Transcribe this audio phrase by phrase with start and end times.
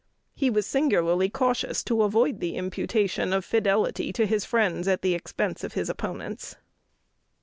[0.33, 5.13] He was singularly cautious to avoid the imputation of fidelity to his friends at the
[5.13, 6.55] expense of his opponents.